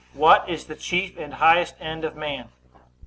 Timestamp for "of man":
2.05-2.49